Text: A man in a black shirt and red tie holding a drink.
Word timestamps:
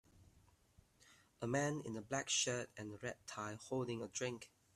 A 1.43 1.45
man 1.45 1.83
in 1.85 1.95
a 1.95 2.01
black 2.01 2.27
shirt 2.27 2.71
and 2.75 3.03
red 3.03 3.17
tie 3.27 3.59
holding 3.69 4.01
a 4.01 4.07
drink. 4.07 4.49